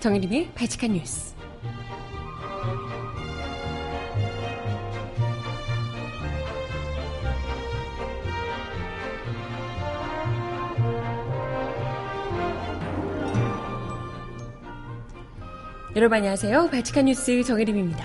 [0.00, 1.34] 정혜림의 발칙한 뉴스.
[15.94, 16.70] 여러분 안녕하세요.
[16.70, 18.02] 발칙한 뉴스 정혜림입니다.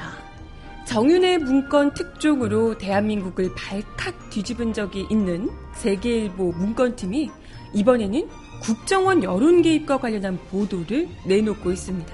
[0.86, 7.32] 정윤의 문건 특종으로 대한민국을 발칵 뒤집은 적이 있는 세계일보 문건팀이
[7.74, 8.28] 이번에는
[8.66, 12.14] 국정원 여론 개입과 관련한 보도를 내놓고 있습니다.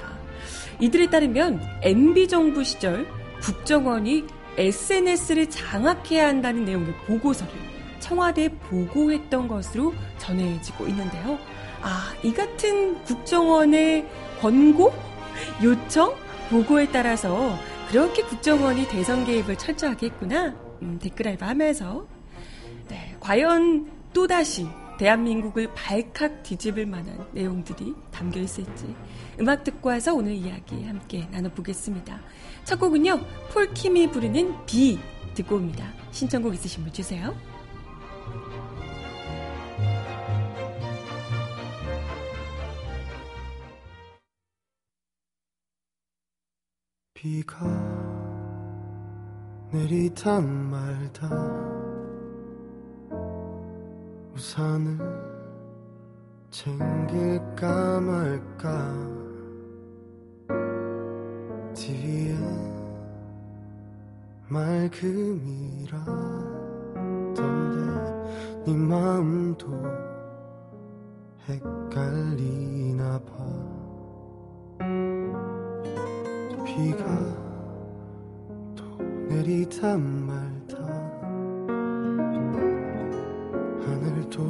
[0.81, 3.07] 이들에 따르면 MB 정부 시절
[3.41, 4.25] 국정원이
[4.57, 7.53] SNS를 장악해야 한다는 내용의 보고서를
[8.01, 11.39] 청와대에 보고했던 것으로 전해지고 있는데요.
[11.81, 14.05] 아, 이 같은 국정원의
[14.41, 14.93] 권고,
[15.63, 16.13] 요청,
[16.49, 17.57] 보고에 따라서
[17.89, 20.54] 그렇게 국정원이 대선 개입을 철저하게 했구나.
[20.81, 22.05] 음, 댓글 알바하면서
[22.89, 24.67] 네, 과연 또다시
[25.02, 28.96] 대한민국을 발칵 뒤집을 만한 내용들이 담겨 있을지
[29.40, 32.21] 음악 듣고 와서 오늘 이야기 함께 나눠보겠습니다.
[32.66, 33.20] 첫 곡은요,
[33.52, 34.99] 폴킴이 부르는 비
[35.34, 35.91] 듣고 옵니다.
[36.12, 37.35] 신청곡 있으신 분 주세요.
[47.16, 47.66] 비가
[49.72, 51.80] 내리다 말다
[54.41, 54.97] 우산을
[56.49, 58.91] 챙길까 말까.
[61.75, 62.35] 뒤에
[64.50, 65.91] 맑음이라던데
[68.66, 69.67] 네 마음도
[71.47, 73.31] 헷갈리나 봐.
[76.66, 77.05] 비가
[78.75, 80.60] 또 내리다 말
[84.01, 84.41] 다 하늘도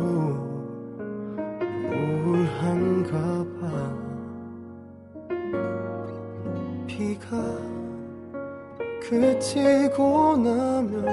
[1.92, 3.18] 우울한가
[3.60, 3.62] 봐.
[6.88, 7.28] 비가
[9.02, 11.06] 그치고 나면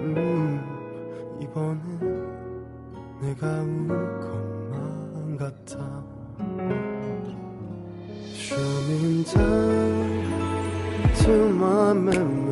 [0.00, 1.78] 음 이번엔
[3.20, 3.88] 내가 울
[4.20, 6.02] 것만 같아.
[8.34, 10.24] Shooting down
[11.22, 12.51] to my memories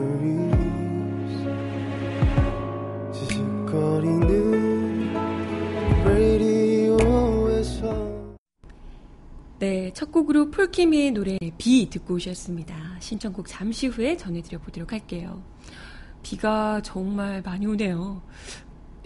[9.61, 12.97] 네, 첫 곡으로 폴키미의 노래 비 듣고 오셨습니다.
[12.99, 15.43] 신청곡 잠시 후에 전해드려 보도록 할게요.
[16.23, 18.23] 비가 정말 많이 오네요.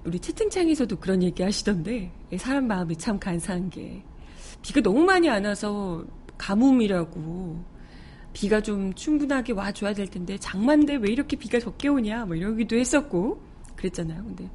[0.04, 4.04] 우리 채팅창에서도 그런 얘기 하시던데 사람 마음이 참 간사한 게
[4.62, 6.04] 비가 너무 많이 안 와서
[6.38, 7.64] 가뭄이라고
[8.32, 13.42] 비가 좀 충분하게 와줘야 될 텐데 장마인데 왜 이렇게 비가 적게 오냐 뭐 이러기도 했었고
[13.74, 14.22] 그랬잖아요.
[14.22, 14.48] 근데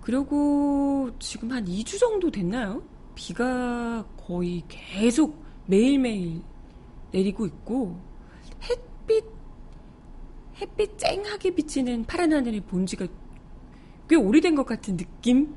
[0.00, 2.93] 그러고 지금 한 2주 정도 됐나요?
[3.14, 6.42] 비가 거의 계속 매일매일
[7.12, 7.98] 내리고 있고
[8.68, 9.24] 햇빛
[10.60, 13.06] 햇빛 쨍하게 비치는 파란 하늘을 본 지가
[14.08, 15.54] 꽤 오래된 것 같은 느낌?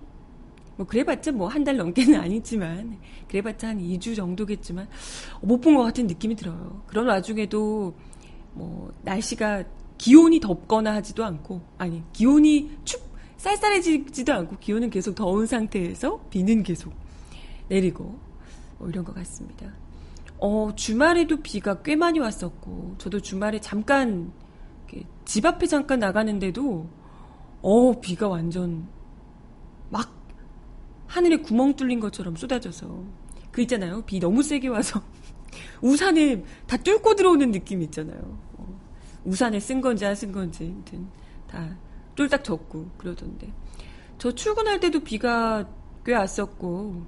[0.78, 4.88] 뭐 그래봤자 뭐 한 달 넘게는 아니지만 그래봤자 한 2주 정도겠지만
[5.42, 6.84] 못 본 것 같은 느낌이 들어요.
[6.88, 7.96] 그런 와중에도
[8.54, 9.64] 뭐 날씨가
[9.98, 13.02] 기온이 덥거나 하지도 않고 아니 기온이 춥
[13.38, 16.94] 쌀쌀해지지도 않고 기온은 계속 더운 상태에서 비는 계속
[17.70, 18.20] 내리고
[18.78, 19.72] 뭐 이런 것 같습니다.
[20.40, 24.32] 어 주말에도 비가 꽤 많이 왔었고 저도 주말에 잠깐
[25.26, 26.88] 집 앞에 잠깐 나가는데도
[27.62, 28.88] 어 비가 완전
[29.90, 30.16] 막
[31.08, 33.04] 하늘에 구멍 뚫린 것처럼 쏟아져서.
[33.52, 34.04] 그 있잖아요.
[34.06, 35.02] 비 너무 세게 와서
[35.82, 38.38] 우산에 다 뚫고 들어오는 느낌 있잖아요.
[38.54, 38.80] 어,
[39.26, 41.08] 우산에 쓴 건지 안 쓴 건지 아무튼
[41.48, 41.76] 다
[42.16, 43.52] 뚫딱 젖고 그러던데.
[44.20, 45.68] 저 출근할 때도 비가
[46.06, 47.06] 꽤 왔었고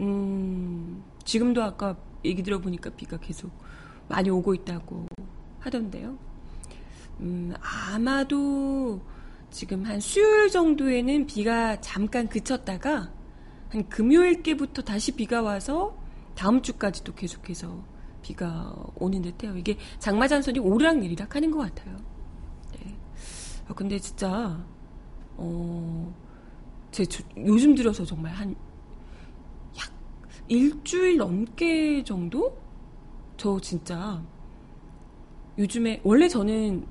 [0.00, 3.50] 음 지금도 아까 얘기 들어보니까 비가 계속
[4.08, 5.06] 많이 오고 있다고
[5.60, 6.18] 하던데요
[7.20, 9.00] 음 아마도
[9.50, 13.12] 지금 한 수요일 정도에는 비가 잠깐 그쳤다가
[13.68, 15.96] 한 금요일께부터 다시 비가 와서
[16.34, 17.84] 다음 주까지도 계속해서
[18.22, 19.56] 비가 오는 듯해요.
[19.56, 21.96] 이게 장마잔선이 오르락내리락 하는 것 같아요.
[22.72, 22.96] 네.
[23.68, 24.64] 아, 근데 진짜
[25.36, 26.14] 어,
[26.90, 28.56] 제 주, 요즘 들어서 정말 한약
[30.50, 32.58] 일주일 넘게 정도
[33.36, 34.20] 저 진짜
[35.56, 36.84] 요즘에 원래 저는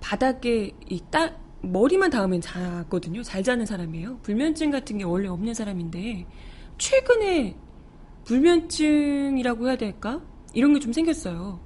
[0.00, 1.30] 바닥에 이 따,
[1.60, 3.22] 머리만 닿으면 자거든요.
[3.22, 4.18] 잘 자는 사람이에요.
[4.22, 6.26] 불면증 같은 게 원래 없는 사람인데
[6.78, 7.54] 최근에
[8.24, 10.22] 불면증이라고 해야 될까?
[10.54, 11.60] 이런 게 좀 생겼어요.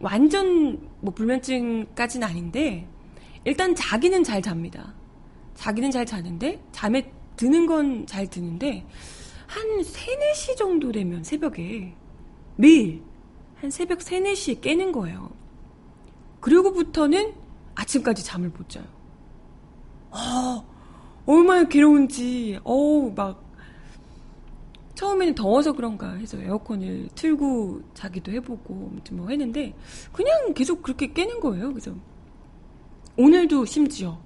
[0.00, 2.86] 완전 뭐 불면증까지는 아닌데
[3.44, 4.94] 일단 자기는 잘 잡니다.
[5.54, 8.84] 자기는 잘 자는데 잠에 드는 건 잘 드는데
[9.50, 11.92] 한 3, 4시 정도 되면 새벽에
[12.54, 13.02] 매일
[13.56, 15.28] 한 새벽 3, 4시에 깨는 거예요.
[16.38, 17.34] 그리고부터는
[17.74, 18.84] 아침까지 잠을 못 자요.
[20.12, 20.62] 아,
[21.26, 23.44] 얼마나 괴로운지, 어우, 막,
[24.94, 29.74] 처음에는 더워서 그런가 해서 에어컨을 틀고 자기도 해보고, 뭐 했는데,
[30.12, 31.70] 그냥 계속 그렇게 깨는 거예요.
[31.70, 31.92] 그래서,
[33.16, 34.20] 오늘도 심지어,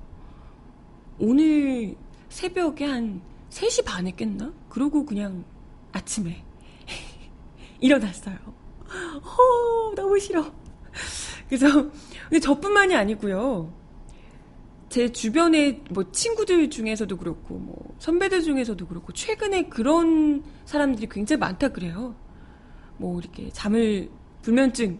[1.19, 1.97] 오늘
[2.29, 3.23] 새벽에 한
[3.55, 4.53] 3시 반에 깼나?
[4.69, 5.45] 그러고 그냥
[5.93, 6.45] 아침에
[7.81, 8.37] 일어났어요.
[8.43, 10.53] 어, 너무 싫어.
[11.49, 11.69] 그래서,
[12.29, 13.73] 근데 저뿐만이 아니고요.
[14.89, 21.69] 제 주변에 뭐 친구들 중에서도 그렇고, 뭐 선배들 중에서도 그렇고, 최근에 그런 사람들이 굉장히 많다
[21.69, 22.17] 그래요.
[22.97, 24.11] 뭐 이렇게 잠을,
[24.43, 24.99] 불면증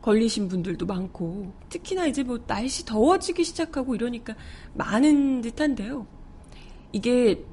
[0.00, 4.34] 걸리신 분들도 많고, 특히나 이제 뭐 날씨 더워지기 시작하고 이러니까
[4.74, 6.17] 많은 듯한데요.
[6.92, 7.44] 이게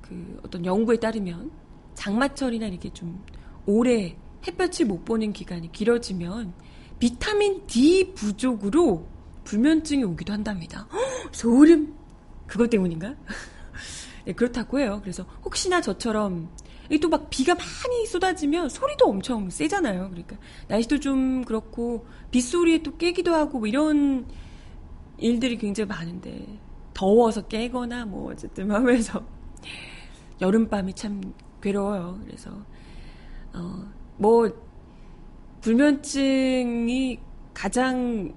[0.00, 1.50] 그 어떤 연구에 따르면
[1.94, 3.24] 장마철이나 이렇게 좀
[3.66, 6.52] 오래 햇볕을 못 보는 기간이 길어지면
[6.98, 9.06] 비타민 D 부족으로
[9.44, 10.86] 불면증이 오기도 한답니다.
[11.32, 11.94] 소름!
[12.46, 13.14] 그것 때문인가?
[14.24, 15.00] 네, 그렇다고 해요.
[15.02, 16.48] 그래서 혹시나 저처럼
[17.00, 20.10] 또 막 비가 많이 쏟아지면 소리도 엄청 세잖아요.
[20.10, 20.36] 그러니까
[20.68, 24.26] 날씨도 좀 그렇고 빗소리에 또 깨기도 하고 뭐 이런
[25.18, 26.46] 일들이 굉장히 많은데
[26.94, 29.22] 더워서 깨거나 뭐 어쨌든 하면서
[30.40, 31.20] 여름밤이 참
[31.60, 32.20] 괴로워요.
[32.24, 32.50] 그래서
[33.54, 34.48] 어 뭐
[35.60, 37.18] 불면증이
[37.52, 38.34] 가장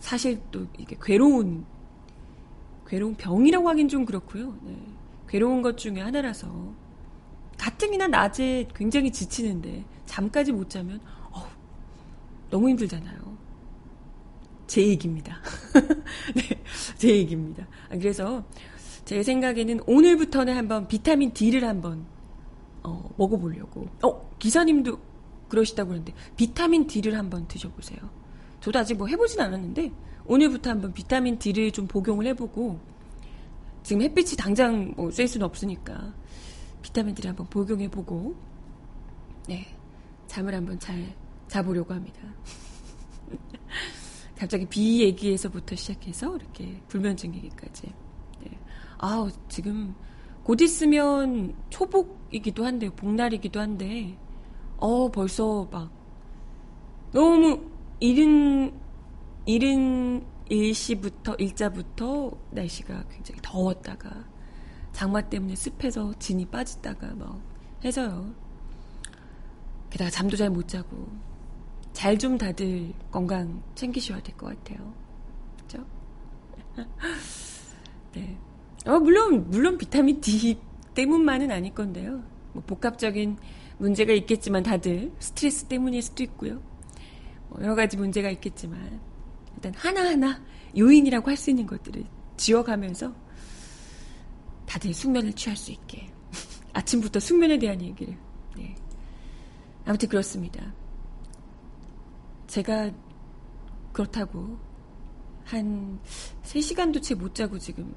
[0.00, 1.64] 사실 또 이게 괴로운
[2.86, 4.54] 괴로운 병이라고 하긴 좀 그렇고요.
[4.62, 4.76] 네.
[5.28, 6.48] 괴로운 것 중에 하나라서
[7.58, 11.00] 가뜩이나 낮에 굉장히 지치는데 잠까지 못 자면
[11.32, 11.44] 어우,
[12.50, 13.27] 너무 힘들잖아요.
[14.68, 15.40] 제 얘기입니다.
[16.36, 16.62] 네,
[16.96, 17.66] 제 얘기입니다.
[17.90, 18.44] 아, 그래서
[19.04, 22.06] 제 생각에는 오늘부터는 한번 비타민 D를 한번
[22.84, 23.88] 어, 먹어보려고.
[24.02, 24.98] 어, 기사님도
[25.48, 27.98] 그러시다고 그러는데 비타민 D를 한번 드셔보세요.
[28.60, 29.90] 저도 아직 뭐 해보진 않았는데
[30.26, 32.78] 오늘부터 한번 비타민 D를 좀 복용을 해보고
[33.82, 36.12] 지금 햇빛이 당장 뭐쓸 수는 없으니까
[36.82, 38.36] 비타민 D를 한번 복용해보고
[39.48, 39.74] 네
[40.26, 41.14] 잠을 한번 잘
[41.46, 42.20] 자보려고 합니다.
[44.38, 47.92] 갑자기 비 얘기에서부터 시작해서 이렇게 불면증 얘기까지.
[48.40, 48.58] 네.
[48.98, 49.96] 아우 지금
[50.44, 54.16] 곧 있으면 초복이기도 한데 복날이기도 한데
[54.76, 55.90] 어 벌써 막
[57.10, 57.60] 너무
[57.98, 58.72] 이른
[59.44, 64.24] 이른 일시부터 일자부터 날씨가 굉장히 더웠다가
[64.92, 67.40] 장마 때문에 습해서 진이 빠지다가 막
[67.84, 68.32] 해서요.
[69.90, 71.08] 게다가 잠도 잘 못 자고
[71.98, 74.94] 잘 좀 다들 건강 챙기셔야 될 것 같아요.
[75.62, 75.84] 그죠?
[78.14, 78.38] 네.
[78.86, 80.56] 어, 물론, 물론 비타민 D
[80.94, 82.22] 때문만은 아닐 건데요.
[82.52, 83.36] 뭐 복합적인
[83.78, 86.62] 문제가 있겠지만 다들 스트레스 때문일 수도 있고요.
[87.48, 89.00] 뭐 여러 가지 문제가 있겠지만
[89.56, 90.40] 일단 하나하나
[90.76, 92.04] 요인이라고 할 수 있는 것들을
[92.36, 93.12] 지워가면서
[94.66, 96.08] 다들 숙면을 취할 수 있게
[96.74, 98.16] 아침부터 숙면에 대한 얘기를
[98.56, 98.76] 네.
[99.84, 100.72] 아무튼 그렇습니다.
[102.48, 102.90] 제가
[103.92, 104.58] 그렇다고
[105.44, 105.98] 한
[106.42, 107.94] 3시간도 채 못 자고 지금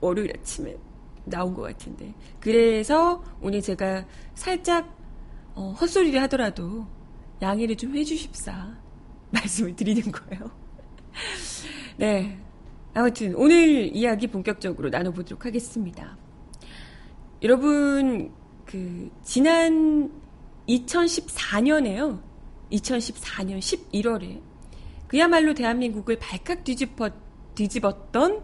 [0.00, 0.76] 월요일 아침에
[1.24, 2.14] 나온 것 같은데.
[2.40, 4.96] 그래서 오늘 제가 살짝
[5.54, 6.86] 어, 헛소리를 하더라도
[7.40, 8.76] 양해를 좀 해주십사
[9.30, 10.50] 말씀을 드리는 거예요.
[11.96, 12.38] 네.
[12.94, 16.16] 아무튼 오늘 이야기 본격적으로 나눠보도록 하겠습니다.
[17.42, 18.32] 여러분,
[18.66, 20.10] 그, 지난
[20.68, 22.31] 2014년에요.
[22.72, 24.40] 2014년 11월에
[25.06, 27.10] 그야말로 대한민국을 발칵 뒤집어,
[27.54, 28.42] 뒤집었던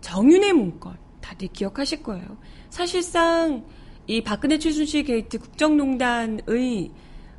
[0.00, 2.36] 정윤회 문건 다들 기억하실 거예요.
[2.68, 3.64] 사실상
[4.06, 6.90] 이 박근혜 최순실 게이트 국정농단의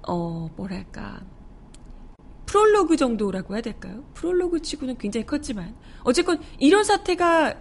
[0.07, 1.21] 어 뭐랄까
[2.45, 4.03] 프롤로그 정도라고 해야 될까요?
[4.13, 7.55] 프롤로그 치고는 굉장히 컸지만 어쨌건 이런 사태가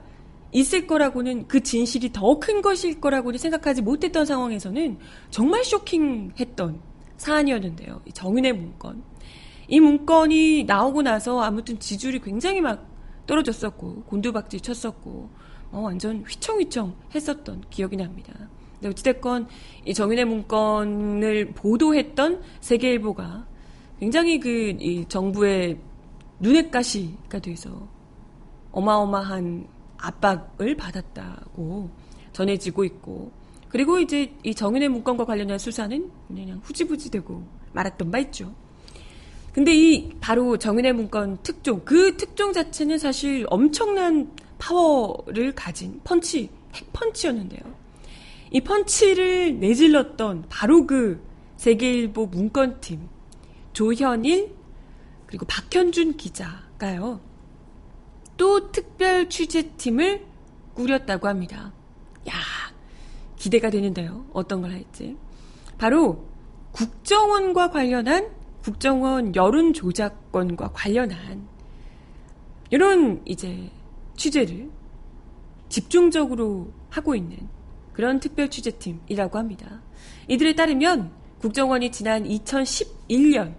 [0.52, 4.98] 있을 거라고는 그 진실이 더 큰 것일 거라고는 생각하지 못했던 상황에서는
[5.30, 6.89] 정말 쇼킹했던
[7.20, 8.00] 사안이었는데요.
[8.14, 9.02] 정윤의 문건.
[9.68, 12.88] 이 문건이 나오고 나서 아무튼 지지율이 굉장히 막
[13.26, 15.28] 떨어졌었고 곤두박질 쳤었고
[15.70, 18.32] 어, 완전 휘청휘청 했었던 기억이 납니다.
[18.80, 19.48] 네, 어찌됐건
[19.84, 23.46] 이 정윤의 문건을 보도했던 세계일보가
[24.00, 25.78] 굉장히 그 이 정부의
[26.38, 27.86] 눈엣 가시가 돼서
[28.72, 31.90] 어마어마한 압박을 받았다고
[32.32, 33.30] 전해지고 있고
[33.70, 38.54] 그리고 이제 이 정윤의 문건과 관련한 수사는 그냥 후지부지 되고 말았던 바 있죠.
[39.52, 46.92] 근데 이 바로 정윤의 문건 특종 그 특종 자체는 사실 엄청난 파워를 가진 펀치 핵
[46.92, 47.60] 펀치였는데요.
[48.52, 51.22] 이 펀치를 내질렀던 바로 그
[51.56, 53.08] 세계일보 문건팀
[53.72, 54.54] 조현일
[55.26, 57.20] 그리고 박현준 기자가요.
[58.36, 60.26] 또 특별 취재팀을
[60.74, 61.72] 꾸렸다고 합니다.
[62.28, 62.32] 야,
[63.40, 64.26] 기대가 되는데요.
[64.34, 65.16] 어떤 걸 할지.
[65.78, 66.26] 바로
[66.72, 68.28] 국정원과 관련한
[68.62, 71.48] 국정원 여론 조작권과 관련한
[72.68, 73.70] 이런 이제
[74.14, 74.70] 취재를
[75.70, 77.38] 집중적으로 하고 있는
[77.94, 79.80] 그런 특별 취재팀이라고 합니다.
[80.28, 83.54] 이들에 따르면 국정원이 지난 2011년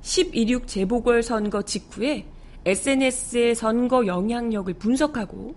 [0.00, 2.26] 12.6 재보궐 선거 직후에
[2.64, 5.54] SNS의 선거 영향력을 분석하고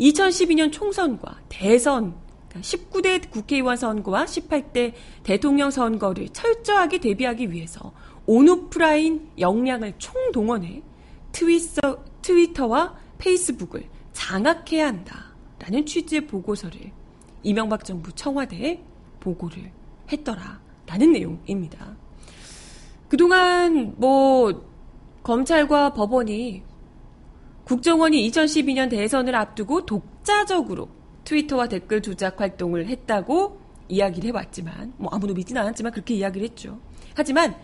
[0.00, 2.20] 2012년 총선과 대선
[2.60, 4.92] 19대 그러니까 국회의원 선거와 18대
[5.22, 7.92] 대통령 선거를 철저하게 대비하기 위해서
[8.26, 10.82] 온오프라인 역량을 총동원해
[11.32, 16.92] 트위터, 트위터와 페이스북을 장악해야 한다라는 취지의 보고서를
[17.42, 18.82] 이명박 정부 청와대에
[19.20, 19.72] 보고를
[20.10, 21.96] 했더라라는 내용입니다.
[23.08, 24.70] 그동안 뭐
[25.22, 26.62] 검찰과 법원이
[27.64, 30.88] 국정원이 2012년 대선을 앞두고 독자적으로
[31.24, 36.80] 트위터와 댓글 조작 활동을 했다고 이야기를 해왔지만, 뭐 아무도 믿진 않았지만 그렇게 이야기를 했죠.
[37.14, 37.54] 하지만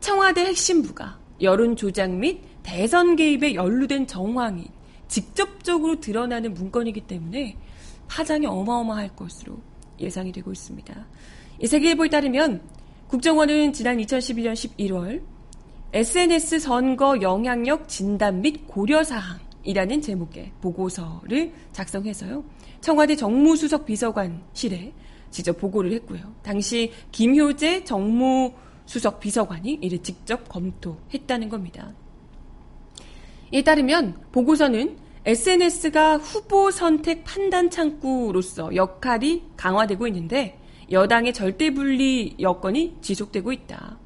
[0.00, 4.66] 청와대 핵심부가 여론 조작 및 대선 개입에 연루된 정황이
[5.08, 7.56] 직접적으로 드러나는 문건이기 때문에
[8.08, 9.58] 파장이 어마어마할 것으로
[10.00, 11.06] 예상이 되고 있습니다.
[11.60, 12.62] 이 세계일보에 따르면
[13.08, 15.22] 국정원은 지난 2012년 11월
[15.92, 22.44] SNS 선거 영향력 진단 및 고려 사항이라는 제목의 보고서를 작성해서요.
[22.82, 24.92] 청와대 정무수석 비서관실에
[25.30, 26.34] 직접 보고를 했고요.
[26.42, 31.94] 당시 김효재 정무수석 비서관이 이를 직접 검토했다는 겁니다.
[33.52, 40.58] 이에 따르면 보고서는 SNS가 후보 선택 판단 창구로서 역할이 강화되고 있는데
[40.90, 43.98] 여당의 절대 분리 여건이 지속되고 있다.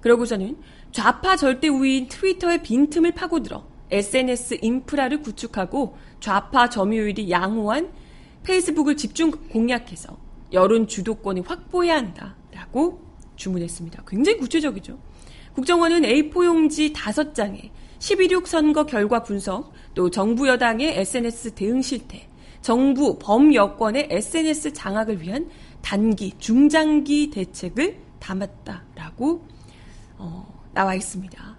[0.00, 0.56] 그러고서는
[0.90, 7.92] 좌파 절대 우위인 트위터의 빈틈을 파고들어 SNS 인프라를 구축하고 좌파 점유율이 양호한
[8.46, 10.16] 페이스북을 집중 공략해서
[10.52, 13.00] 여론 주도권을 확보해야 한다라고
[13.34, 14.04] 주문했습니다.
[14.06, 14.98] 굉장히 구체적이죠.
[15.54, 22.28] 국정원은 A4 용지 5장에 11.6 선거 결과 분석, 또 정부 여당의 SNS 대응 실태,
[22.60, 25.48] 정부 범 여권의 SNS 장악을 위한
[25.82, 29.46] 단기, 중장기 대책을 담았다라고
[30.18, 31.56] 어, 나와 있습니다.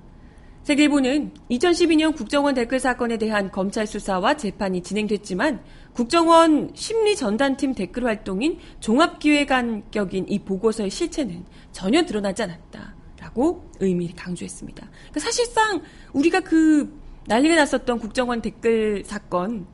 [0.63, 5.61] 세계일보는 2012년 국정원 댓글 사건에 대한 검찰 수사와 재판이 진행됐지만
[5.97, 14.87] 국정원 심리전단팀 댓글 활동인 종합기획안격인 이 보고서의 실체는 전혀 드러나지 않았다라고 의미를 강조했습니다.
[14.91, 15.81] 그러니까 사실상
[16.13, 19.65] 우리가 그 난리가 났었던 국정원 댓글 사건이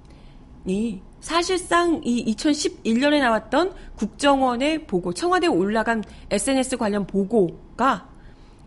[1.19, 8.09] 사실상 이 2011년에 나왔던 국정원의 보고, 청와대에 올라간 SNS 관련 보고가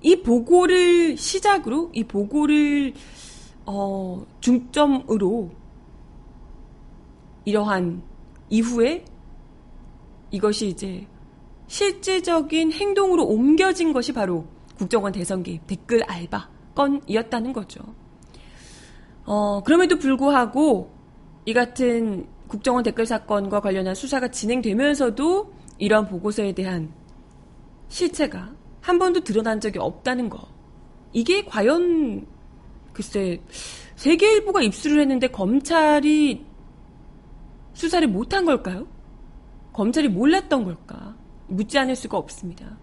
[0.02, 2.92] 이 보고를 시작으로, 이 보고를,
[3.64, 5.65] 어, 중점으로
[7.46, 8.02] 이러한
[8.50, 9.04] 이후에
[10.30, 11.06] 이것이 이제
[11.68, 14.44] 실제적인 행동으로 옮겨진 것이 바로
[14.76, 17.80] 국정원 대선 개입 댓글 알바 건이었다는 거죠.
[19.24, 20.90] 어, 그럼에도 불구하고
[21.46, 26.92] 이 같은 국정원 댓글 사건과 관련한 수사가 진행되면서도 이러한 보고서에 대한
[27.88, 30.46] 실체가 한 번도 드러난 적이 없다는 거.
[31.12, 32.26] 이게 과연
[32.92, 33.40] 글쎄
[33.96, 36.45] 세계일보가 입수를 했는데 검찰이
[37.76, 38.87] 수사를 못한 걸까요?
[39.73, 41.14] 검찰이 몰랐던 걸까?
[41.47, 42.78] 묻지 않을 수가 없습니다.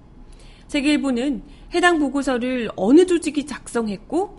[0.68, 4.38] 세계일보는 해당 보고서를 어느 조직이 작성했고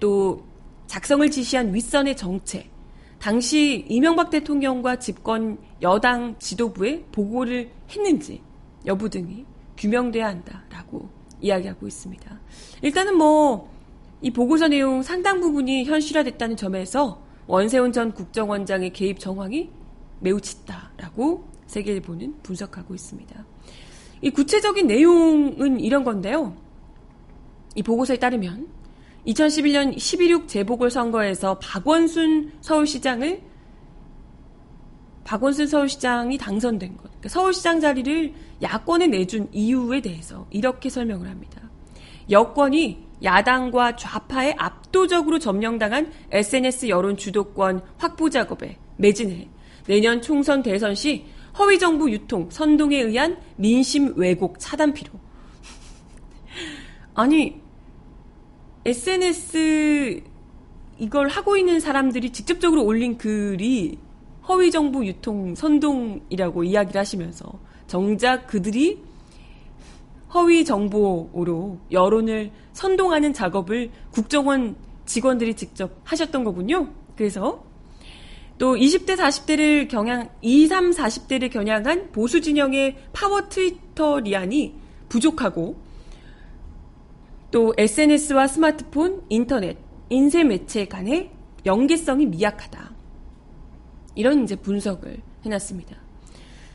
[0.00, 0.44] 또
[0.86, 2.70] 작성을 지시한 윗선의 정책,
[3.18, 8.42] 당시 이명박 대통령과 집권 여당 지도부에 보고를 했는지
[8.86, 9.46] 여부 등이
[9.76, 11.08] 규명돼야 한다라고
[11.40, 12.40] 이야기하고 있습니다.
[12.82, 13.74] 일단은 뭐
[14.24, 19.68] 이 보고서 내용 상당 부분이 현실화됐다는 점에서 원세훈 전 국정원장의 개입 정황이
[20.20, 23.44] 매우 짙다라고 세계일보는 분석하고 있습니다.
[24.22, 26.56] 이 구체적인 내용은 이런 건데요.
[27.74, 28.68] 이 보고서에 따르면
[29.26, 33.42] 2011년 11.6 재보궐선거에서 박원순 서울시장을
[35.24, 37.04] 박원순 서울시장이 당선된 것.
[37.04, 41.62] 그러니까 서울시장 자리를 야권에 내준 이유에 대해서 이렇게 설명을 합니다.
[42.30, 49.48] 여권이 야당과 좌파에 압도적으로 점령당한 SNS 여론 주도권 확보 작업에 매진해
[49.86, 51.26] 내년 총선 대선 시
[51.58, 55.12] 허위 정부 유통, 선동에 의한 민심 왜곡 차단 필요.
[57.14, 57.60] 아니
[58.84, 60.22] SNS
[60.98, 63.98] 이걸 하고 있는 사람들이 직접적으로 올린 글이
[64.48, 67.52] 허위 정보 유통 선동이라고 이야기를 하시면서
[67.86, 69.00] 정작 그들이
[70.34, 74.76] 허위 정보로 여론을 선동하는 작업을 국정원
[75.06, 76.88] 직원들이 직접 하셨던 거군요.
[77.16, 77.64] 그래서
[78.58, 84.74] 또 20대, 40대를 겨냥, 20, 30, 40대를 겨냥한 보수 진영의 파워 트위터 리안이
[85.08, 85.76] 부족하고
[87.50, 89.76] 또 SNS와 스마트폰, 인터넷,
[90.10, 91.30] 인쇄 매체 간의
[91.66, 92.92] 연계성이 미약하다.
[94.16, 95.96] 이런 이제 분석을 해놨습니다.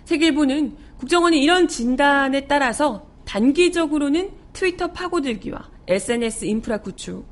[0.06, 7.26] 세계일보는 국정원이 이런 진단에 따라서 단기적으로는 트위터 파고들기와 SNS 인프라 구축,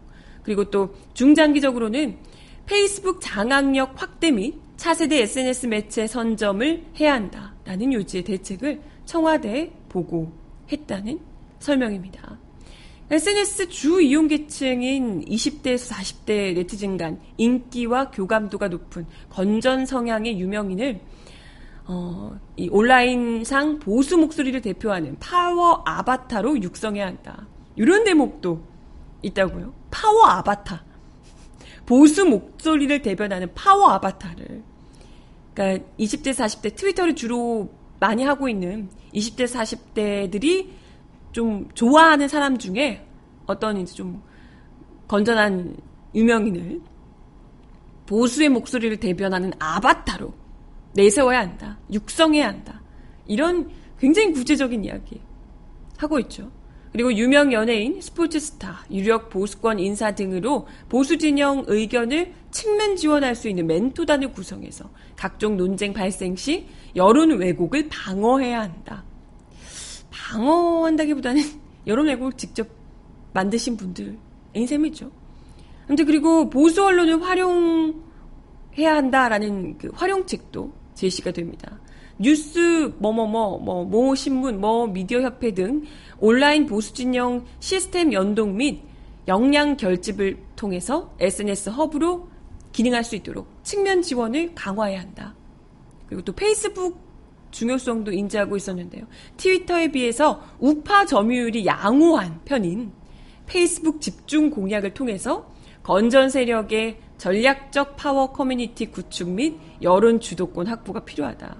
[0.44, 2.18] 그리고 또 중장기적으로는
[2.68, 11.20] 페이스북 장악력 확대 및 차세대 SNS 매체 선점을 해야 한다라는 요지의 대책을 청와대에 보고했다는
[11.60, 12.38] 설명입니다.
[13.10, 21.00] SNS 주 이용 계층인 20대에서 40대 네티즌 간 인기와 교감도가 높은 건전 성향의 유명인을
[21.86, 27.48] 어, 이 온라인상 보수 목소리를 대표하는 파워 아바타로 육성해야 한다.
[27.78, 28.62] 이런 대목도
[29.22, 29.74] 있다고요.
[29.90, 30.84] 파워 아바타.
[31.88, 34.62] 보수 목소리를 대변하는 파워 아바타를.
[35.54, 40.70] 그러니까 20대, 40대 트위터를 주로 많이 하고 있는 20대, 40대들이
[41.32, 43.08] 좀 좋아하는 사람 중에
[43.48, 44.22] 어떤 이제 좀
[45.08, 45.78] 건전한
[46.14, 46.82] 유명인을
[48.06, 50.34] 보수의 목소리를 대변하는 아바타로
[50.94, 51.80] 내세워야 한다.
[51.92, 52.82] 육성해야 한다.
[53.26, 55.22] 이런 굉장히 구체적인 이야기
[55.98, 56.52] 하고 있죠.
[56.92, 63.50] 그리고 유명 연예인, 스포츠 스타, 유력 보수권 인사 등으로 보수 진영 의견을 측면 지원할 수
[63.50, 66.66] 있는 멘토단을 구성해서 각종 논쟁 발생 시
[66.96, 69.04] 여론 왜곡을 방어해야 한다.
[70.10, 71.42] 방어한다기보다는
[71.88, 72.68] 여론 왜곡을 직접
[73.34, 74.18] 만드신 분들인
[74.68, 75.12] 셈이죠.
[75.88, 77.96] 근데 그리고 보수 언론을 활용해야
[78.96, 81.80] 한다라는 그 활용책도 제시가 됩니다.
[82.20, 85.84] 뉴스 뭐뭐뭐 뭐 모 신문 뭐 미디어 협회 등
[86.20, 88.82] 온라인 보수 진영 시스템 연동 및
[89.28, 92.30] 역량 결집을 통해서 SNS 허브로
[92.72, 95.36] 기능할 수 있도록 측면 지원을 강화해야 한다.
[96.08, 97.00] 그리고 또 페이스북
[97.52, 99.06] 중요성도 인지하고 있었는데요.
[99.38, 102.92] 트위터에 비해서 우파 점유율이 양호한 편인
[103.46, 105.52] 페이스북 집중 공략을 통해서
[105.84, 111.56] 건전 세력의 전략적 파워 커뮤니티 구축 및 여론 주도권 확보가 필요하다.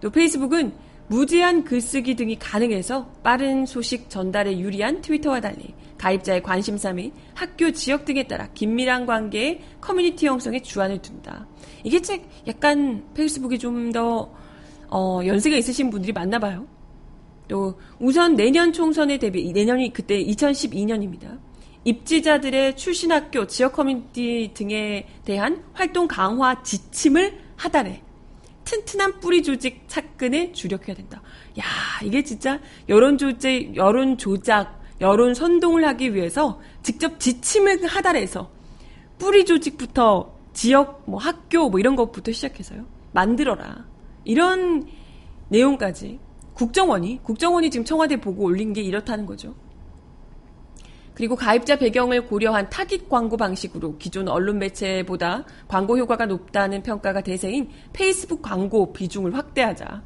[0.00, 0.72] 또 페이스북은
[1.12, 8.06] 무제한 글쓰기 등이 가능해서 빠른 소식 전달에 유리한 트위터와 달리 가입자의 관심사 및 학교 지역
[8.06, 11.46] 등에 따라 긴밀한 관계의 커뮤니티 형성에 주안을 둔다.
[11.84, 14.32] 이게 책 약간 페이스북이 좀더
[14.88, 16.66] 어, 연세가 있으신 분들이 많나 봐요.
[17.46, 21.38] 또 우선 내년 총선에 대비 내년이 그때 2012년입니다.
[21.84, 28.02] 입지자들의 출신 학교, 지역 커뮤니티 등에 대한 활동 강화 지침을 하달해
[28.72, 31.20] 튼튼한 뿌리 조직 착근에 주력해야 된다.
[31.58, 31.64] 야,
[32.02, 32.58] 이게 진짜
[32.88, 38.50] 여론 조제 여론 조작, 여론 선동을 하기 위해서 직접 지침을 하달해서
[39.18, 42.86] 뿌리 조직부터 지역 뭐 학교 뭐 이런 것부터 시작해서요.
[43.12, 43.84] 만들어라.
[44.24, 44.86] 이런
[45.48, 46.18] 내용까지
[46.54, 49.54] 국정원이 국정원이 지금 청와대 보고 올린 게 이렇다는 거죠.
[51.14, 57.68] 그리고 가입자 배경을 고려한 타깃 광고 방식으로 기존 언론 매체보다 광고 효과가 높다는 평가가 대세인
[57.92, 60.02] 페이스북 광고 비중을 확대하자.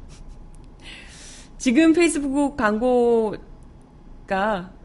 [1.57, 3.39] 지금 페이스북 광고가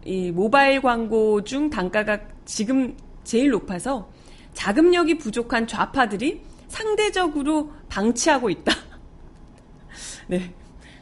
[0.05, 4.11] 이 모바일 광고 중 단가가 지금 제일 높아서
[4.55, 8.73] 자금력이 부족한 좌파들이 상대적으로 방치하고 있다.
[10.29, 10.55] 네.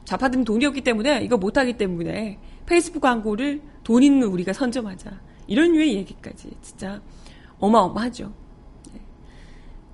[0.04, 5.10] 좌파들은 돈이 없기 때문에 이거 못하기 때문에 페이스북 광고를 돈 있는 우리가 선점하자.
[5.46, 7.00] 이런 류의 얘기까지 진짜
[7.58, 8.32] 어마어마하죠.
[8.92, 9.00] 네.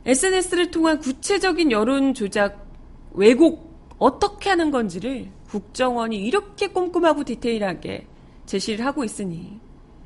[0.05, 2.67] SNS를 통한 구체적인 여론 조작,
[3.13, 3.67] 왜곡
[3.99, 8.07] 어떻게 하는 건지를 국정원이 이렇게 꼼꼼하고 디테일하게
[8.45, 9.59] 제시를 하고 있으니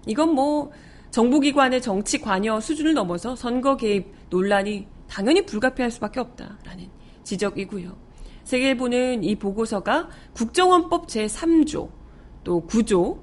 [0.06, 0.70] 이건 뭐
[1.10, 6.88] 정보기관의 정치 관여 수준을 넘어서 선거 개입 논란이 당연히 불가피할 수밖에 없다라는
[7.24, 7.96] 지적이고요.
[8.44, 11.90] 세계일보는 이 보고서가 국정원법 제3조
[12.44, 13.18] 또 9조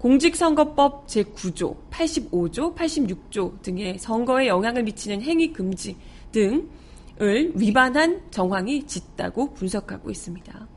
[0.00, 5.94] 공직선거법 제9조, 85조, 86조 등의 선거에 영향을 미치는 행위 금지
[6.32, 10.68] 등을 위반한 정황이 짙다고 분석하고 있습니다.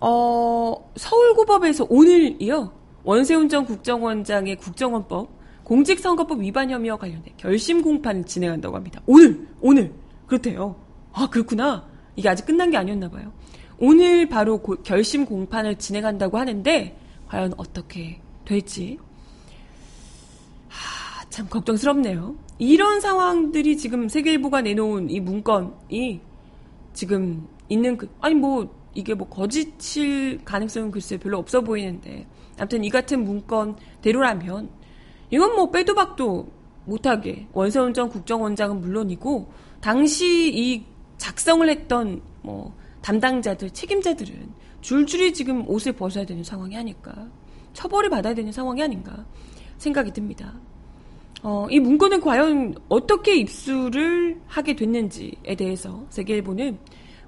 [0.00, 2.72] 어, 서울고법에서 오늘이요.
[3.02, 5.28] 원세훈 전 국정원장의 국정원법
[5.64, 9.02] 공직선거법 위반 혐의와 관련해 결심 공판을 진행한다고 합니다.
[9.06, 9.92] 오늘, 오늘.
[10.26, 10.76] 그렇대요.
[11.12, 11.88] 아, 그렇구나.
[12.14, 13.32] 이게 아직 끝난 게 아니었나 봐요.
[13.78, 16.96] 오늘 바로 고, 결심 공판을 진행한다고 하는데
[17.28, 18.98] 과연 어떻게 될지
[20.68, 22.36] 하, 참 걱정스럽네요.
[22.58, 26.20] 이런 상황들이 지금 세계일보가 내놓은 이 문건이
[26.92, 32.26] 지금 있는 그 아니 뭐 이게 뭐 거짓일 가능성은 글쎄 별로 없어 보이는데
[32.58, 34.70] 아무튼 이 같은 문건대로라면
[35.30, 36.48] 이건 뭐 빼도 박도
[36.84, 40.84] 못하게 원세훈 전 국정원장은 물론이고 당시 이
[41.18, 47.26] 작성을 했던 뭐 담당자들 책임자들은 줄줄이 지금 옷을 벗어야 되는 상황이 아닐까
[47.72, 49.24] 처벌을 받아야 되는 상황이 아닌가
[49.78, 50.52] 생각이 듭니다.
[51.42, 56.78] 어, 이 문건은 과연 어떻게 입수를 하게 됐는지에 대해서 세계일보는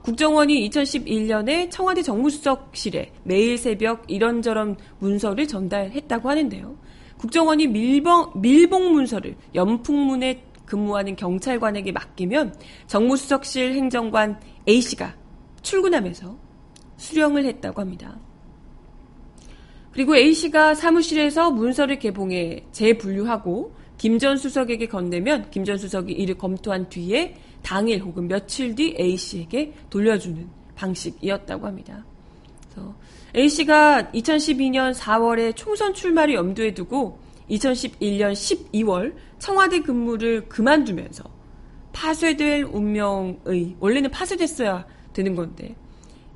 [0.02, 6.76] 국정원이 2011년에 청와대 정무수석실에 매일 새벽 이런저런 문서를 전달했다고 하는데요.
[7.16, 12.54] 국정원이 밀봉, 밀봉 문서를 연풍문에 근무하는 경찰관에게 맡기면
[12.86, 15.14] 정무수석실 행정관 A씨가
[15.62, 16.45] 출근하면서
[16.96, 18.18] 수령을 했다고 합니다.
[19.92, 26.90] 그리고 A씨가 사무실에서 문서를 개봉해 재분류하고 김 전 수석에게 건네면 김 전 수석이 이를 검토한
[26.90, 32.04] 뒤에 당일 혹은 며칠 뒤 A씨에게 돌려주는 방식이었다고 합니다.
[33.34, 37.18] A씨가 2012년 4월에 총선 출마를 염두에 두고
[37.50, 41.24] 2011년 12월 청와대 근무를 그만두면서
[41.92, 45.74] 파쇄될 운명의 원래는 파쇄됐어야 되는 건데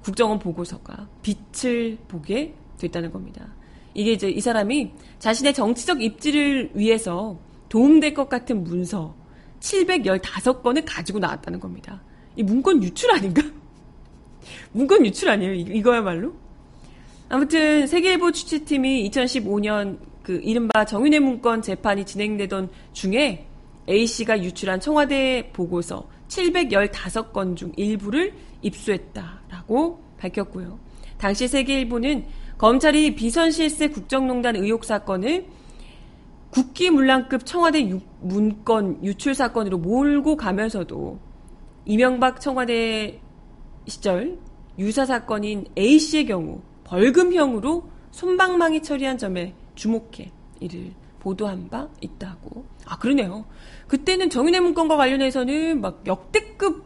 [0.02, 3.46] 국정원 보고서가 빛을 보게 됐다는 겁니다.
[3.94, 9.14] 이게 이제 이 사람이 자신의 정치적 입지를 위해서 도움될 것 같은 문서
[9.60, 12.02] 715건을 가지고 나왔다는 겁니다.
[12.36, 13.42] 이 문건 유출 아닌가?
[14.72, 15.52] 문건 유출 아니에요?
[15.52, 16.34] 이거야말로?
[17.28, 23.46] 아무튼 세계일보 취재팀이 2015년 그 이른바 정윤회 문건 재판이 진행되던 중에
[23.88, 30.78] A씨가 유출한 청와대 보고서 715건 중 일부를 입수했다 라고 밝혔고요.
[31.18, 32.24] 당시 세계일보는
[32.58, 35.46] 검찰이 비선실세 국정농단 의혹 사건을
[36.50, 41.18] 국기문란급 청와대 유, 문건 유출 사건으로 몰고 가면서도
[41.84, 43.20] 이명박 청와대
[43.86, 44.38] 시절
[44.78, 52.64] 유사 사건인 A씨의 경우 벌금형으로 손방망이 처리한 점에 주목해 이를 보도한 바 있다고.
[52.86, 53.44] 아, 그러네요.
[53.86, 56.84] 그때는 정윤회 문건과 관련해서는 막 역대급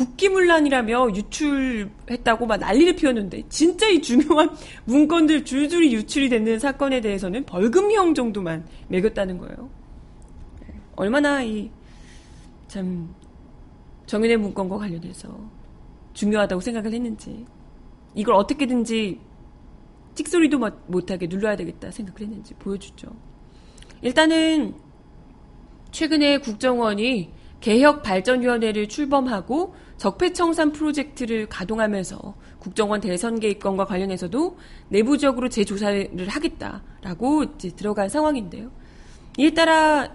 [0.00, 4.50] 국기문란이라며 유출했다고 막 난리를 피웠는데 진짜 이 중요한
[4.86, 9.70] 문건들 줄줄이 유출이 되는 사건에 대해서는 벌금형 정도만 매겼다는 거예요.
[10.96, 11.70] 얼마나 이
[12.70, 13.12] 참
[14.06, 15.28] 정윤의 문건과 관련해서
[16.12, 17.44] 중요하다고 생각을 했는지
[18.14, 19.18] 이걸 어떻게든지
[20.14, 23.08] 찍소리도 못하게 눌러야 되겠다 생각을 했는지 보여주죠.
[24.02, 24.76] 일단은
[25.90, 34.56] 최근에 국정원이 개혁발전위원회를 출범하고 적폐청산 프로젝트를 가동하면서 국정원 대선 개입건과 관련해서도
[34.88, 38.70] 내부적으로 재조사를 하겠다라고 이제 들어간 상황인데요.
[39.38, 40.10] 이에 따라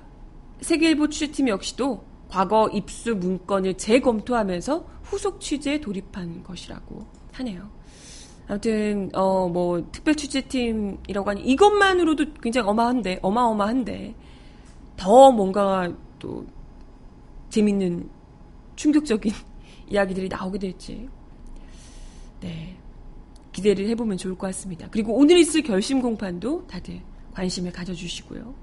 [0.62, 7.70] 세계일보 취재팀 역시도 과거 입수 문건을 재검토하면서 후속 취재에 돌입한 것이라고 하네요.
[8.48, 14.16] 아무튼 어 뭐 특별 취재팀이라고 하니 이것만으로도 굉장히 어마한데 어마어마한데
[14.98, 16.46] 더 뭔가 또
[17.56, 18.10] 재밌는
[18.76, 19.32] 충격적인
[19.90, 21.08] 이야기들이 나오게 될지
[22.42, 22.78] 네
[23.54, 24.90] 기대를 해보면 좋을 것 같습니다.
[24.92, 27.02] 그리고 오늘 있을 결심 공판도 다들
[27.34, 28.54] 관심을 가져주시고요.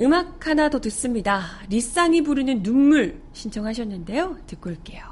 [0.00, 1.42] 음악 하나 더 듣습니다.
[1.68, 4.38] 리쌍이 부르는 눈물 신청하셨는데요.
[4.46, 5.11] 듣고 올게요.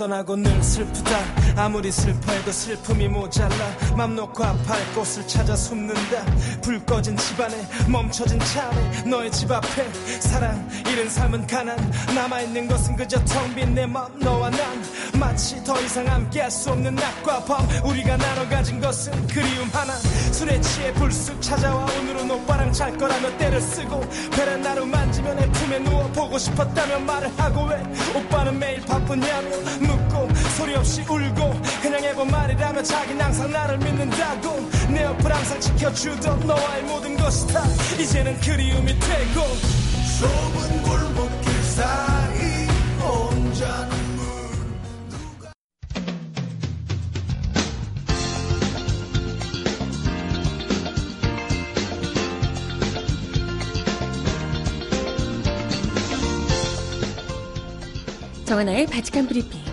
[0.00, 3.54] 떠나고 늘 슬프다 아무리 슬퍼해도 슬픔이 모자라
[3.94, 6.24] 맘 놓고 아파할 곳을 찾아 숨는다.
[6.62, 7.54] 불 꺼진 집안에
[7.86, 11.76] 멈춰진 차 안에 너의 집 앞에 사랑 잃은 삶은 가난.
[12.14, 14.60] 남아있는 것은 그저 텅 빈 내 맘 너와 난.
[15.18, 17.68] 마치 더 이상 함께 할 수 없는 낮과 밤.
[17.84, 19.94] 우리가 나눠 가진 것은 그리움 하나.
[20.32, 24.00] 술에 취해 불쑥 찾아와 오늘은 오빠랑 잘 거라며 때를 쓰고
[24.34, 27.82] 베란다로 만지며 내 품에 누워 보고 싶었다며 말을 하고 왜?
[28.18, 30.28] 오빠는 매일 바쁘냐며 묻고
[30.60, 36.82] 소리 없이 울고 그냥 해본 말이라며 자기는 항상 나를 믿는다고 내 옆을 항상 지켜주던 너와의
[36.82, 37.64] 모든 것이 다
[37.98, 39.40] 이제는 그리움이 되고
[40.20, 42.66] 좁은 골목길 사이
[43.00, 43.88] 혼자
[58.44, 59.69] 정하나의 바칙한 브리핑.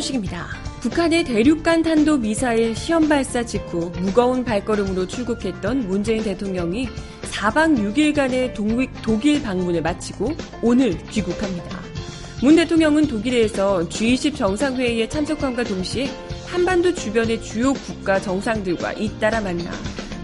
[0.00, 0.48] 소식입니다.
[0.80, 6.88] 북한의 대륙간 탄도 미사일 시험 발사 직후 무거운 발걸음으로 출국했던 문재인 대통령이
[7.22, 10.32] 4박 6일간의 동익, 독일 방문을 마치고
[10.62, 11.80] 오늘 귀국합니다.
[12.42, 16.08] 문 대통령은 독일에서 G20 정상회의에 참석함과 동시에
[16.46, 19.70] 한반도 주변의 주요 국가 정상들과 잇따라 만나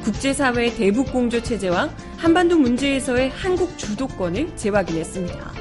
[0.03, 5.56] 국제사회의 대북 공조 체제와 한반도 문제에서의 한국 주도권을 재확인했습니다.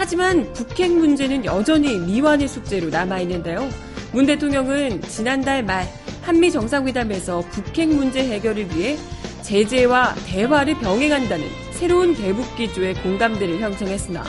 [0.00, 3.68] 하지만 북핵 문제는 여전히 미완의 숙제로 남아있는데요.
[4.12, 5.86] 문 대통령은 지난달 말
[6.22, 8.96] 한미 정상회담에서 북핵 문제 해결을 위해
[9.42, 14.24] 제재와 대화를 병행한다는 새로운 대북 기조의 공감대를 형성했으나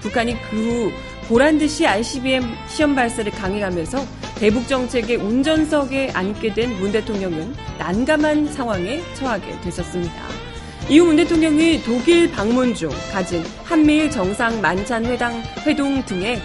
[0.00, 0.92] 북한이 그 후
[1.26, 3.98] 보란 듯이 ICBM 시험 발사를 강행하면서
[4.36, 10.45] 대북 정책의 운전석에 앉게 된 문 대통령은 난감한 상황에 처하게 됐었습니다.
[10.88, 16.40] 이후 문 대통령이 독일 방문 중 가진 한미일 정상 만찬 회당 회동 등의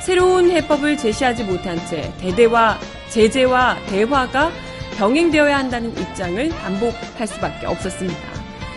[0.00, 4.52] 새로운 해법을 제시하지 못한 채 대대와 제재와 대화가
[4.96, 8.20] 병행되어야 한다는 입장을 반복할 수밖에 없었습니다.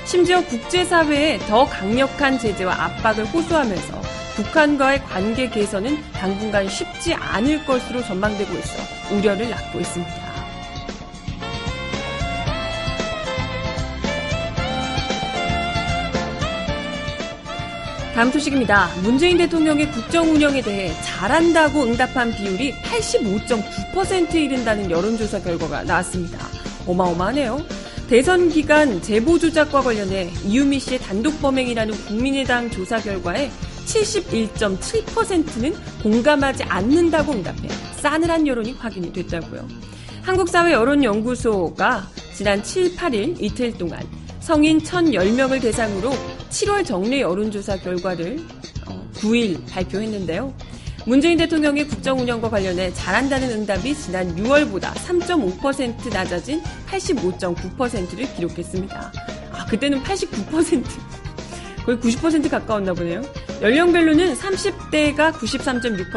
[0.06, 4.02] 심지어 국제사회에 더 강력한 제재와 압박을 호소하면서
[4.36, 10.23] 북한과의 관계 개선은 당분간 쉽지 않을 것으로 전망되고 있어 우려를 낳고 있습니다.
[18.14, 18.90] 다음 소식입니다.
[19.02, 26.38] 문재인 대통령의 국정 운영에 대해 잘한다고 응답한 비율이 85.9%에 이른다는 여론조사 결과가 나왔습니다.
[26.86, 27.66] 어마어마하네요.
[28.08, 33.50] 대선 기간 제보 조작과 관련해 이유미 씨의 단독 범행이라는 국민의당 조사 결과에
[33.88, 35.74] 71.7%는
[36.04, 39.68] 공감하지 않는다고 응답해 싸늘한 여론이 확인이 됐다고요.
[40.22, 44.00] 한국사회여론연구소가 지난 7, 8일 이틀 동안
[44.44, 46.12] 성인 1,010명을 대상으로
[46.50, 48.46] 7월 정례 여론조사 결과를
[49.16, 50.54] 9일 어, 발표했는데요.
[51.06, 59.14] 문재인 대통령의 국정 운영과 관련해 잘한다는 응답이 지난 6월보다 3.5% 낮아진 85.9%를 기록했습니다.
[59.54, 60.84] 아, 그때는 89%.
[61.86, 63.22] 거의 90% 가까웠나 보네요.
[63.62, 66.12] 연령별로는 30대가 93.6%,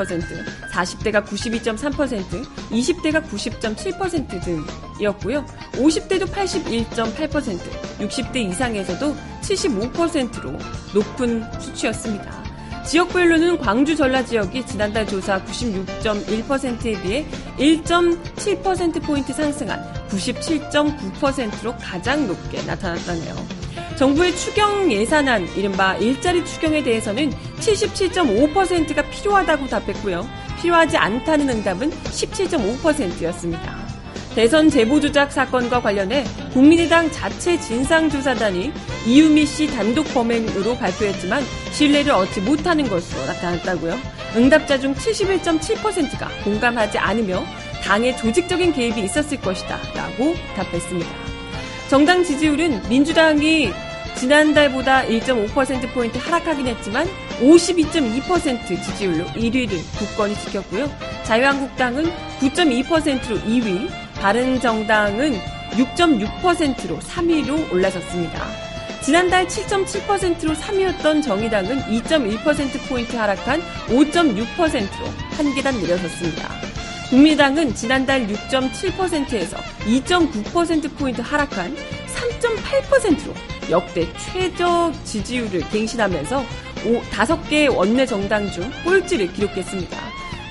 [0.73, 4.65] 40대가 92.3%, 20대가 90.7%
[4.99, 5.45] 등이었고요.
[5.73, 7.59] 50대도 81.8%,
[7.99, 10.53] 60대 이상에서도 75%로
[10.95, 12.47] 높은 수치였습니다.
[12.87, 17.27] 지역별로는 광주 전라 지역이 지난달 조사 96.1%에 비해
[17.59, 23.66] 1.7%포인트 상승한 97.9%로 가장 높게 나타났다네요.
[23.97, 30.29] 정부의 추경 예산안, 이른바 일자리 추경에 대해서는 77.5%가 필요하다고 답했고요.
[30.61, 33.87] 필요하지 않다는 응답은 17.5%였습니다.
[34.35, 38.71] 대선 제보 조작 사건과 관련해 국민의당 자체 진상조사단이
[39.07, 43.99] 이유미 씨 단독 범행으로 발표했지만 신뢰를 얻지 못하는 것으로 나타났다고요.
[44.37, 47.43] 응답자 중 71.7%가 공감하지 않으며
[47.83, 51.11] 당의 조직적인 개입이 있었을 것이다 라고 답했습니다.
[51.89, 53.71] 정당 지지율은 민주당이
[54.17, 57.07] 지난달보다 1.5%포인트 하락하긴 했지만
[57.41, 60.91] 52.2% 지지율로 1위를 굳건히 지켰고요.
[61.25, 62.05] 자유한국당은
[62.41, 63.89] 9.2%로 2위,
[64.21, 65.35] 바른정당은
[65.73, 68.47] 6.6%로 3위로 올라섰습니다.
[69.03, 76.76] 지난달 7.7%로 3위였던 정의당은 2.1%포인트 하락한 5.6%로 한 계단 내려섰습니다.
[77.11, 83.33] 국민당은 지난달 6.7%에서 2.9%포인트 하락한 3.8%로
[83.71, 86.45] 역대 최저 지지율을 갱신하면서
[87.13, 89.97] 5개 원내 정당 중 꼴찌를 기록했습니다.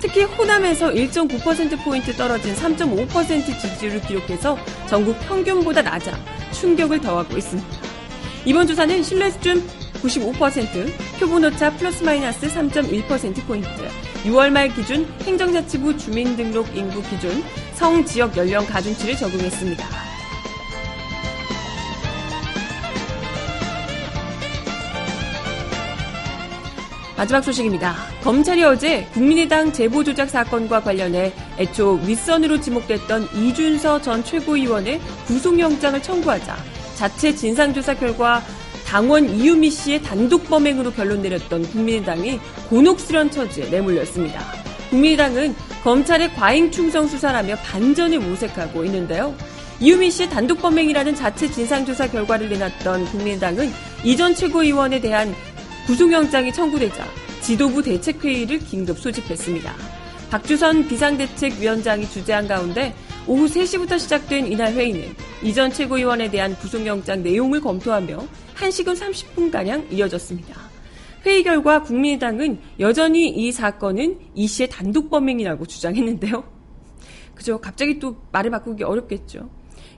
[0.01, 6.17] 특히 호남에서 1.9%포인트 떨어진 3.5% 지지율을 기록해서 전국 평균보다 낮아
[6.53, 7.67] 충격을 더하고 있습니다.
[8.45, 9.65] 이번 조사는 신뢰 수준
[10.01, 13.67] 95%, 표본오차 플러스 마이너스 3.1%포인트,
[14.25, 17.43] 6월 말 기준 행정자치부 주민등록 인구 기준
[17.75, 19.85] 성 지역 연령 가중치를 적용했습니다.
[27.15, 27.95] 마지막 소식입니다.
[28.23, 36.57] 검찰이 어제 국민의당 제보 조작 사건과 관련해 애초 윗선으로 지목됐던 이준서 전 최고위원의 구속영장을 청구하자
[36.95, 38.41] 자체 진상조사 결과
[38.95, 44.39] 당원 이유미 씨의 단독 범행으로 결론 내렸던 국민의당이 곤혹스런 처지에 내몰렸습니다.
[44.89, 45.53] 국민의당은
[45.83, 49.35] 검찰의 과잉 충성 수사라며 반전을 모색하고 있는데요.
[49.81, 53.69] 이유미 씨의 단독 범행이라는 자체 진상조사 결과를 내놨던 국민의당은
[54.05, 55.35] 이전 최고위원에 대한
[55.87, 57.05] 구속영장이 청구되자
[57.41, 59.75] 지도부 대책회의를 긴급 소집했습니다.
[60.29, 62.95] 박주선 비상대책위원장이 주재한 가운데
[63.27, 68.19] 오후 3시부터 시작된 이날 회의는 이전 최고위원에 대한 구속영장 내용을 검토하며
[68.55, 70.55] 1시간 30분가량 이어졌습니다.
[71.25, 76.43] 회의 결과 국민의당은 여전히 이 사건은 이 씨의 단독 범행이라고 주장했는데요.
[77.33, 77.59] 그죠.
[77.59, 79.49] 갑자기 또 말을 바꾸기 어렵겠죠.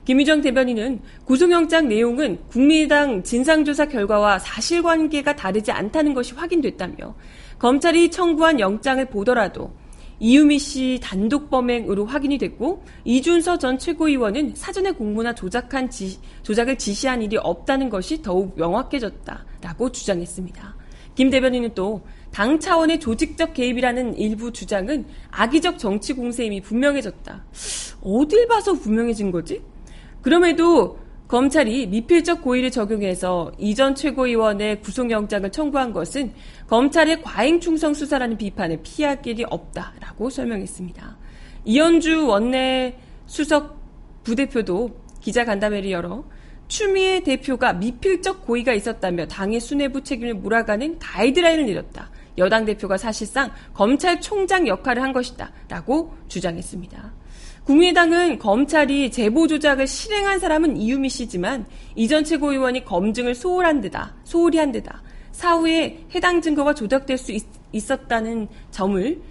[0.05, 7.13] 김유정 대변인은 구속영장 내용은 국민의당 진상조사 결과와 사실관계가 다르지 않다는 것이 확인됐다며
[7.59, 9.73] 검찰이 청구한 영장을 보더라도
[10.19, 17.21] 이유미 씨 단독 범행으로 확인이 됐고 이준서 전 최고위원은 사전에 공모나 조작한 지, 조작을 지시한
[17.21, 20.75] 일이 없다는 것이 더욱 명확해졌다라고 주장했습니다.
[21.15, 22.01] 김 대변인은 또
[22.31, 27.43] 당 차원의 조직적 개입이라는 일부 주장은 악의적 정치 공세임이 분명해졌다.
[28.03, 29.61] 어딜 봐서 분명해진 거지?
[30.21, 36.33] 그럼에도 검찰이 미필적 고의를 적용해서 이전 최고위원의 구속영장을 청구한 것은
[36.67, 41.17] 검찰의 과잉 충성 수사라는 비판을 피할 길이 없다라고 설명했습니다.
[41.65, 43.77] 이현주 원내 수석
[44.23, 46.23] 부대표도 기자 간담회를 열어
[46.69, 52.09] 추미애 대표가 미필적 고의가 있었다며 당의 수뇌부 책임을 몰아가는 가이드라인을 내렸다.
[52.37, 55.51] 여당 대표가 사실상 검찰총장 역할을 한 것이다.
[55.67, 57.13] 라고 주장했습니다.
[57.67, 64.71] 국민의당은 검찰이 제보 조작을 실행한 사람은 이유미 씨지만 이전 최고위원이 검증을 소홀한 데다, 소홀히 한
[64.71, 65.03] 데다,
[65.33, 67.43] 사후에 해당 증거가 조작될 수 있,
[67.91, 69.21] 었다는 점을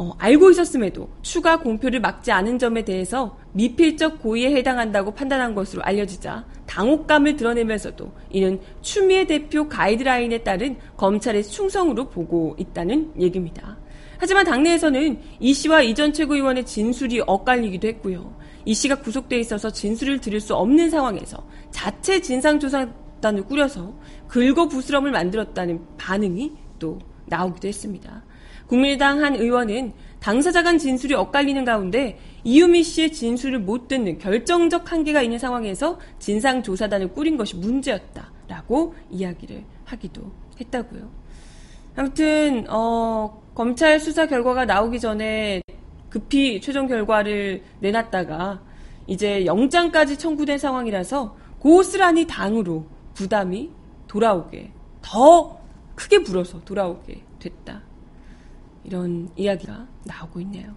[0.00, 6.46] 어, 알고 있었음에도 추가 공표를 막지 않은 점에 대해서 미필적 고의에 해당한다고 판단한 것으로 알려지자
[6.66, 13.76] 당혹감을 드러내면서도 이는 추미애 대표 가이드라인에 따른 검찰의 충성으로 보고 있다는 얘기입니다.
[14.18, 18.36] 하지만 당내에서는 이 씨와 이전 최고위원의 진술이 엇갈리기도 했고요.
[18.66, 25.84] 이 씨가 구속돼 있어서 진술을 들을 수 없는 상황에서 자체 진상조사단을 꾸려서 긁어 부스럼을 만들었다는
[25.96, 28.27] 반응이 또 나오기도 했습니다.
[28.68, 35.22] 국민의당 한 의원은 당사자 간 진술이 엇갈리는 가운데 이유미 씨의 진술을 못 듣는 결정적 한계가
[35.22, 41.08] 있는 상황에서 진상조사단을 꾸린 것이 문제였다라고 이야기를 하기도 했다고요.
[41.96, 45.62] 아무튼 어, 검찰 수사 결과가 나오기 전에
[46.10, 48.62] 급히 최종 결과를 내놨다가
[49.06, 53.70] 이제 영장까지 청구된 상황이라서 고스란히 당으로 부담이
[54.06, 54.70] 돌아오게
[55.02, 55.58] 더
[55.94, 57.87] 크게 불어서 돌아오게 됐다.
[58.88, 60.74] 이런 이야기가 나오고 있네요.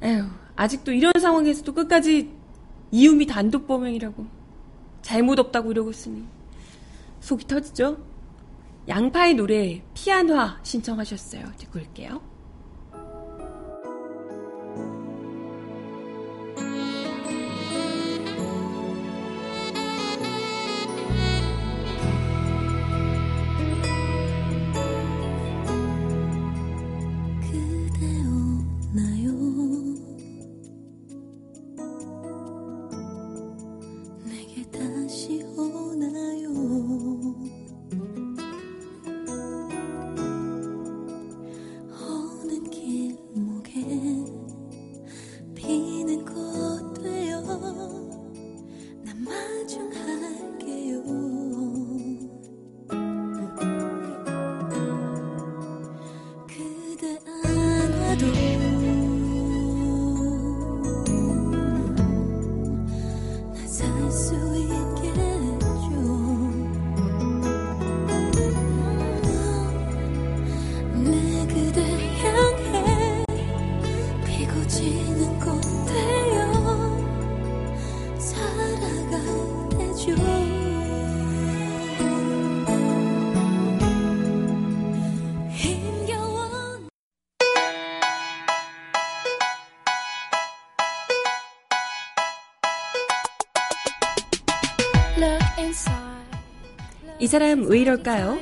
[0.00, 2.32] 에휴, 아직도 이런 상황에서도 끝까지
[2.92, 4.24] 이음이 단독 범행이라고
[5.02, 6.24] 잘못 없다고 이러고 있으니
[7.18, 7.98] 속이 터지죠?
[8.86, 11.44] 양파의 노래 피아노화 신청하셨어요.
[11.58, 12.22] 듣고 올게요.
[97.28, 98.38] 사람 왜 이럴까요?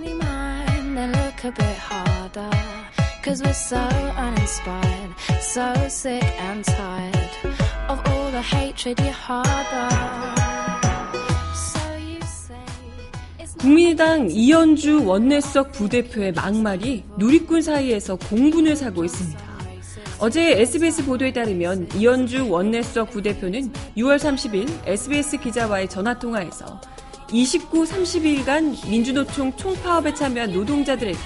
[13.59, 19.41] 국민의당 이현주 원내수석 부대표의 막말이 누리꾼 사이에서 공분을 사고 있습니다.
[20.21, 26.81] 어제 SBS 보도에 따르면 이현주 원내수석 부대표는 6월 30일 SBS 기자와의 전화통화에서
[27.31, 31.19] 29, 30일간 민주노총 총파업에 참여한 노동자들에게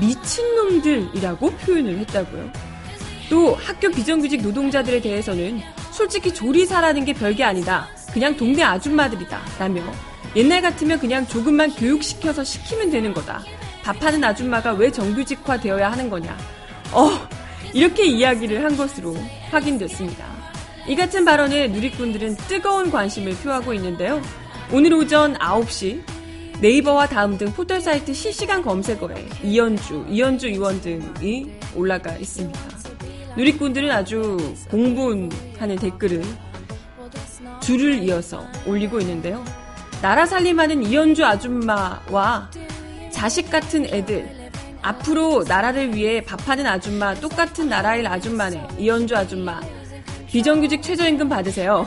[0.00, 2.50] 미친놈들이라고 표현을 했다고요.
[3.30, 5.60] 또 학교 비정규직 노동자들에 대해서는
[5.92, 7.88] 솔직히 조리사라는 게 별게 아니다.
[8.12, 9.40] 그냥 동네 아줌마들이다.
[9.58, 9.82] 라며
[10.36, 13.42] 옛날 같으면 그냥 조금만 교육시켜서 시키면 되는 거다.
[13.82, 16.36] 밥하는 아줌마가 왜 정규직화 되어야 하는 거냐.
[16.92, 17.10] 어,
[17.72, 19.14] 이렇게 이야기를 한 것으로
[19.50, 20.24] 확인됐습니다.
[20.88, 24.20] 이 같은 발언에 누리꾼들은 뜨거운 관심을 표하고 있는데요.
[24.72, 26.02] 오늘 오전 9시
[26.60, 32.60] 네이버와 다음 등 포털 사이트 실시간 검색어에 이연주, 이연주 의원 등이 올라가 있습니다.
[33.36, 36.22] 누리꾼들은 아주 공분하는 댓글을
[37.60, 39.44] 줄을 이어서 올리고 있는데요.
[40.00, 42.50] 나라 살림하는 이연주 아줌마와
[43.10, 44.50] 자식 같은 애들,
[44.82, 49.60] 앞으로 나라를 위해 밥하는 아줌마, 똑같은 나라일 아줌마네, 이연주 아줌마,
[50.28, 51.86] 비정규직 최저임금 받으세요.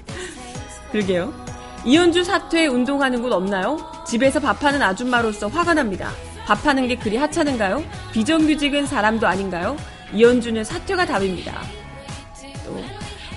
[0.90, 1.47] 그러게요.
[1.84, 3.78] 이연주 사퇴 운동하는 곳 없나요?
[4.06, 6.10] 집에서 밥하는 아줌마로서 화가 납니다.
[6.46, 7.84] 밥하는 게 그리 하찮은가요?
[8.12, 9.76] 비정규직은 사람도 아닌가요?
[10.12, 11.62] 이연주는 사퇴가 답입니다.
[12.64, 12.82] 또,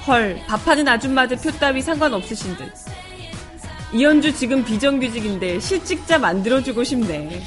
[0.08, 2.74] 헐, 밥하는 아줌마들 표 따위 상관없으신 듯.
[3.94, 7.44] 이연주 지금 비정규직인데 실직자 만들어주고 싶네.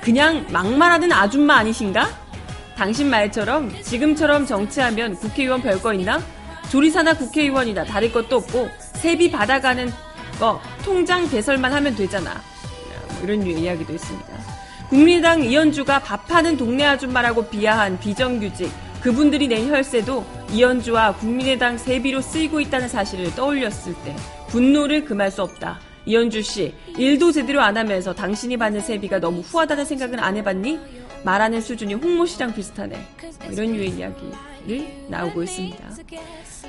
[0.00, 2.08] 그냥 막말하는 아줌마 아니신가?
[2.76, 6.20] 당신 말처럼 지금처럼 정치하면 국회의원 별거 있나?
[6.70, 8.68] 조리사나 국회의원이나 다를 것도 없고
[9.02, 9.90] 세비 받아가는
[10.38, 12.40] 거 통장 개설만 하면 되잖아.
[13.08, 14.28] 뭐 이런 류의 이야기도 있습니다.
[14.90, 22.88] 국민의당 이현주가 밥하는 동네 아줌마라고 비하한 비정규직 그분들이 낸 혈세도 이현주와 국민의당 세비로 쓰이고 있다는
[22.88, 24.14] 사실을 떠올렸을 때
[24.50, 25.80] 분노를 금할 수 없다.
[26.06, 30.78] 이현주 씨, 일도 제대로 안 하면서 당신이 받는 세비가 너무 후하다는 생각은 안 해봤니?
[31.24, 32.96] 말하는 수준이 홍모 씨랑 비슷하네.
[33.40, 35.90] 뭐 이런 류의 이야기를 나오고 있습니다.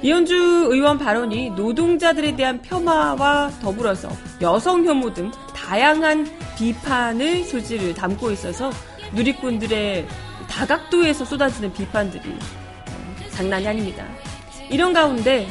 [0.02, 0.36] 이현주
[0.72, 4.10] 의원 발언이 노동자들에 대한 폄하와 더불어서
[4.42, 6.28] 여성 혐오 등 다양한
[6.58, 8.72] 비판의 소지를 담고 있어서
[9.14, 10.08] 누리꾼들의
[10.50, 14.06] 다각도에서 쏟아지는 비판들이 어, 장난이 아닙니다.
[14.70, 15.48] 이런 가운데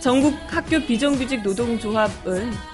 [0.00, 2.71] 전국 학교 비정규직 노동조합은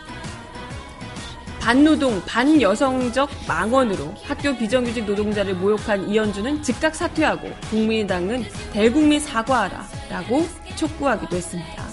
[1.61, 10.47] 반노동, 반여성적 망언으로 학교 비정규직 노동자를 모욕한 이현주는 즉각 사퇴하고 국민의당은 대국민 사과하라 라고
[10.77, 11.85] 촉구하기도 했습니다.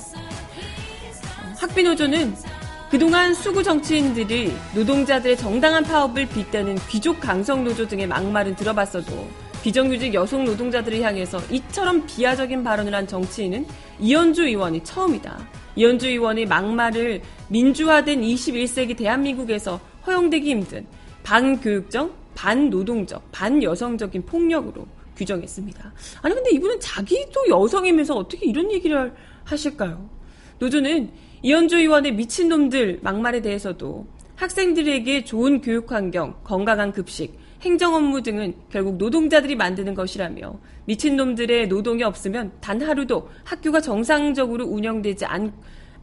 [1.57, 2.35] 학비노조는
[2.89, 9.27] 그동안 수구 정치인들이 노동자들의 정당한 파업을 빗대는 귀족 강성 노조 등의 막말은 들어봤어도
[9.63, 13.65] 비정규직 여성 노동자들을 향해서 이처럼 비하적인 발언을 한 정치인은
[13.99, 15.39] 이현주 의원이 처음이다.
[15.75, 20.85] 이현주 의원의 막말을 민주화된 21세기 대한민국에서 허용되기 힘든
[21.23, 25.93] 반교육적, 반노동적, 반여성적인 폭력으로 규정했습니다.
[26.21, 29.13] 아니 근데 이분은 자기도 여성이면서 어떻게 이런 얘기를
[29.43, 30.09] 하실까요?
[30.59, 31.11] 노조는
[31.41, 34.05] 이현주 의원의 미친놈들 막말에 대해서도
[34.35, 42.03] 학생들에게 좋은 교육 환경, 건강한 급식, 행정 업무 등은 결국 노동자들이 만드는 것이라며 미친놈들의 노동이
[42.03, 45.51] 없으면 단 하루도 학교가 정상적으로 운영되지 않,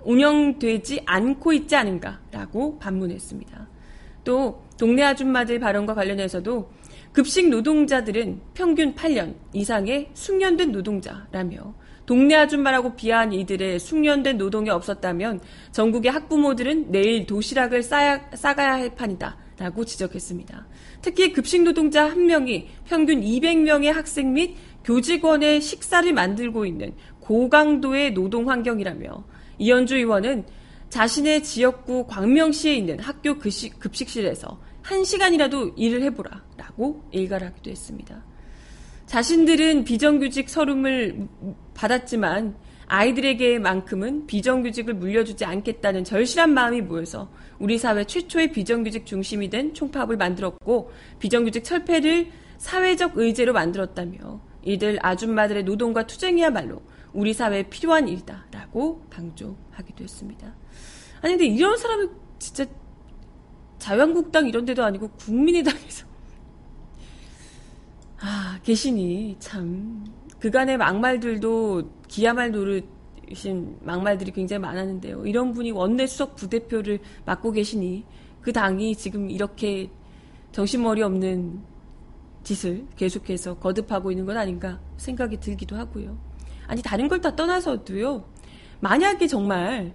[0.02, 3.68] 운영되지 않고 있지 않은가라고 반문했습니다.
[4.24, 6.68] 또 동네 아줌마들 발언과 관련해서도
[7.12, 11.74] 급식 노동자들은 평균 8년 이상의 숙련된 노동자라며
[12.06, 15.40] 동네 아줌마라고 비하한 이들의 숙련된 노동이 없었다면
[15.70, 20.66] 전국의 학부모들은 내일 도시락을 싸야, 싸가야 할 판이다 라고 지적했습니다.
[21.02, 28.48] 특히 급식 노동자 한 명이 평균 200명의 학생 및 교직원의 식사를 만들고 있는 고강도의 노동
[28.48, 29.24] 환경이라며
[29.58, 30.44] 이현주 의원은
[30.88, 38.24] 자신의 지역구 광명시에 있는 학교 급식, 급식실에서 한 시간이라도 일을 해보라 라고 일가를 하기도 했습니다.
[39.06, 41.28] 자신들은 비정규직 서름을
[41.74, 42.56] 받았지만
[42.92, 50.92] 아이들에게만큼은 비정규직을 물려주지 않겠다는 절실한 마음이 모여서 우리 사회 최초의 비정규직 중심이 된 총파업을 만들었고
[51.18, 56.82] 비정규직 철폐를 사회적 의제로 만들었다며 이들 아줌마들의 노동과 투쟁이야말로
[57.14, 60.54] 우리 사회에 필요한 일이다라고 강조하기도 했습니다.
[61.22, 62.66] 아니 근데 이런 사람이 진짜
[63.78, 66.06] 자유한국당 이런 데도 아니고 국민의당에서
[68.20, 70.04] 아 계시니 참
[70.42, 75.24] 그간의 막말들도 기야말 노릇이신 막말들이 굉장히 많았는데요.
[75.24, 78.04] 이런 분이 원내 수석 부대표를 맡고 계시니
[78.40, 79.88] 그 당이 지금 이렇게
[80.50, 81.60] 정신머리 없는
[82.42, 86.18] 짓을 계속해서 거듭하고 있는 것 아닌가 생각이 들기도 하고요.
[86.66, 88.24] 아니 다른 걸 다 떠나서도요.
[88.80, 89.94] 만약에 정말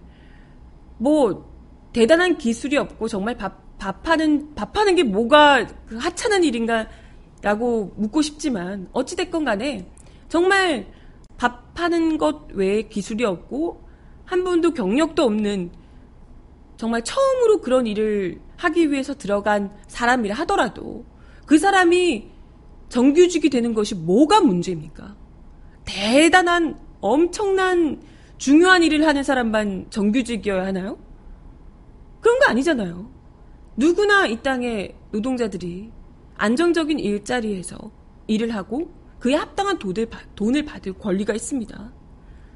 [0.97, 1.51] 뭐
[1.91, 9.17] 대단한 기술이 없고 정말 밥 밥하는 밥하는 게 뭐가 그 하찮은 일인가라고 묻고 싶지만 어찌
[9.17, 9.85] 됐건 간에
[10.27, 10.87] 정말
[11.37, 13.87] 밥하는 것 외에 기술이 없고
[14.25, 15.71] 한 번도 경력도 없는
[16.75, 21.05] 정말 처음으로 그런 일을 하기 위해서 들어간 사람이라 하더라도
[21.45, 22.29] 그 사람이
[22.89, 25.15] 정규직이 되는 것이 뭐가 문제입니까?
[25.85, 28.01] 대단한 엄청난
[28.37, 30.97] 중요한 일을 하는 사람만 정규직이어야 하나요?
[32.19, 33.09] 그런 거 아니잖아요.
[33.77, 35.91] 누구나 이 땅의 노동자들이
[36.35, 37.77] 안정적인 일자리에서
[38.27, 41.93] 일을 하고 그에 합당한 돈을, 돈을 받을 권리가 있습니다.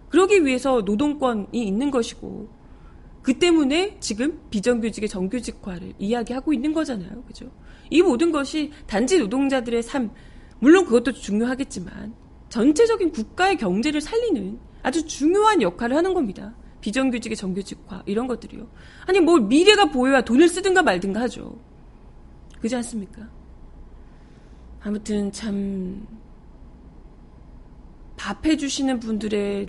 [0.09, 2.49] 그러기 위해서 노동권이 있는 것이고
[3.22, 7.24] 그 때문에 지금 비정규직의 정규직화를 이야기하고 있는 거잖아요.
[7.24, 7.49] 그죠?
[7.89, 10.12] 이 모든 것이 단지 노동자들의 삶,
[10.59, 12.14] 물론 그것도 중요하겠지만
[12.49, 16.55] 전체적인 국가의 경제를 살리는 아주 중요한 역할을 하는 겁니다.
[16.82, 18.68] 비정규직의 정규직화 이런 것들이요.
[19.05, 21.59] 아니 뭐 미래가 보여야 돈을 쓰든가 말든가 하죠.
[22.59, 23.30] 그지 않습니까?
[24.82, 26.05] 아무튼 참
[28.22, 29.67] 밥 해 주시는 분들의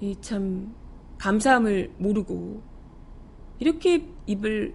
[0.00, 0.74] 이 참
[1.18, 2.62] 감사함을 모르고
[3.58, 4.74] 이렇게 입을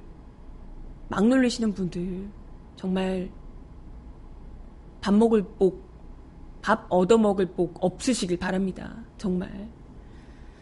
[1.10, 2.30] 막 놀리시는 분들
[2.76, 3.30] 정말
[5.02, 5.84] 밥 먹을 복,
[6.62, 9.04] 밥 얻어 먹을 복 없으시길 바랍니다.
[9.18, 9.70] 정말.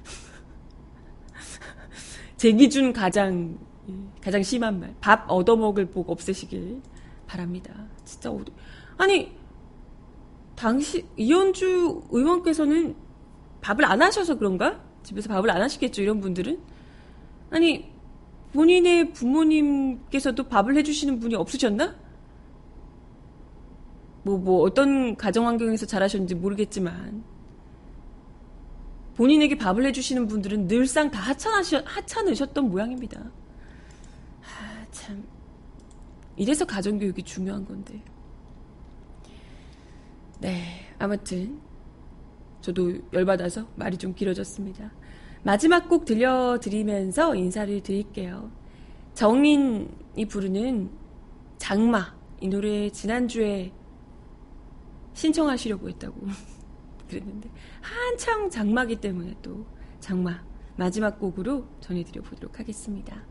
[2.37, 3.57] 제 기준 가장
[4.21, 4.95] 가장 심한 말.
[4.99, 6.81] 밥 얻어 먹을 복 없으시길
[7.27, 7.87] 바랍니다.
[8.03, 8.51] 진짜 어디
[8.97, 9.40] 아니
[10.61, 12.95] 당시 이현주 의원께서는
[13.61, 14.79] 밥을 안 하셔서 그런가?
[15.01, 16.59] 집에서 밥을 안 하시겠죠, 이런 분들은?
[17.49, 17.91] 아니,
[18.53, 21.95] 본인의 부모님께서도 밥을 해주시는 분이 없으셨나?
[24.21, 27.23] 뭐, 뭐, 어떤 가정 환경에서 자라셨는지 모르겠지만,
[29.15, 33.19] 본인에게 밥을 해주시는 분들은 늘상 다 하찮으셨, 하찮으셨던 모양입니다.
[33.19, 35.23] 아, 참.
[36.35, 37.99] 이래서 가정교육이 중요한 건데.
[40.41, 40.63] 네,
[40.97, 41.61] 아무튼.
[42.61, 44.91] 저도 열받아서 말이 좀 길어졌습니다.
[45.43, 48.51] 마지막 곡 들려드리면서 인사를 드릴게요.
[49.13, 50.91] 정인이 부르는
[51.57, 52.15] 장마.
[52.39, 53.71] 이 노래 지난주에
[55.13, 56.27] 신청하시려고 했다고
[57.09, 57.49] 그랬는데
[57.81, 59.65] 한창 장마기 때문에 또
[59.99, 60.43] 장마
[60.75, 63.23] 마지막 곡으로 전해드려 보도록 하겠습니다.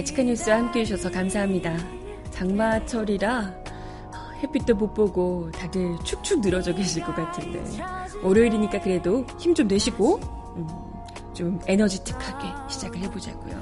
[0.00, 1.76] 바치카 뉴스와 함께 해주셔서 감사합니다.
[2.30, 3.54] 장마철이라
[4.42, 7.62] 햇빛도 못 보고 다들 축축 늘어져 계실 것 같은데
[8.22, 10.16] 월요일이니까 그래도 힘 좀 내시고
[10.56, 10.66] 음,
[11.34, 13.60] 좀 에너지틱하게 시작을 해보자고요.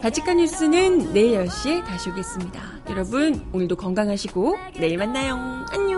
[0.00, 2.60] 바치카 뉴스는 내일 10시에 다시 오겠습니다.
[2.90, 5.64] 여러분 오늘도 건강하시고 내일 만나요.
[5.70, 5.91] 안녕.